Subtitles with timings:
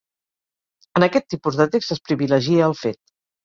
[1.01, 3.03] En aquest tipus de text es privilegia el fet.